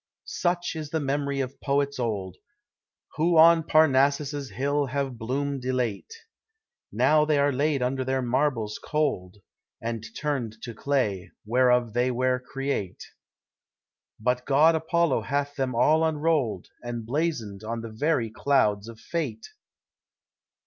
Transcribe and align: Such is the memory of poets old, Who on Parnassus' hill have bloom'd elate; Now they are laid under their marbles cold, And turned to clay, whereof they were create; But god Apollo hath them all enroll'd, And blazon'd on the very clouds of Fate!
Such 0.25 0.75
is 0.75 0.89
the 0.89 0.99
memory 0.99 1.41
of 1.41 1.61
poets 1.61 1.99
old, 1.99 2.37
Who 3.17 3.37
on 3.37 3.61
Parnassus' 3.61 4.49
hill 4.49 4.87
have 4.87 5.19
bloom'd 5.19 5.63
elate; 5.63 6.11
Now 6.91 7.23
they 7.23 7.37
are 7.37 7.51
laid 7.53 7.83
under 7.83 8.03
their 8.03 8.23
marbles 8.23 8.79
cold, 8.83 9.37
And 9.79 10.03
turned 10.19 10.55
to 10.63 10.73
clay, 10.73 11.29
whereof 11.45 11.93
they 11.93 12.09
were 12.09 12.39
create; 12.39 13.03
But 14.19 14.43
god 14.47 14.73
Apollo 14.73 15.21
hath 15.21 15.53
them 15.55 15.75
all 15.75 16.03
enroll'd, 16.07 16.69
And 16.81 17.05
blazon'd 17.05 17.63
on 17.63 17.81
the 17.81 17.91
very 17.91 18.31
clouds 18.31 18.87
of 18.87 18.99
Fate! 18.99 19.49